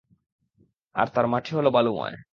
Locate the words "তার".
1.07-1.25